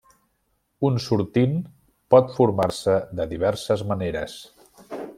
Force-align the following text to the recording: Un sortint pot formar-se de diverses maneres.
Un 0.89 0.95
sortint 1.07 1.53
pot 2.15 2.33
formar-se 2.39 2.99
de 3.21 3.31
diverses 3.37 3.89
maneres. 3.93 4.43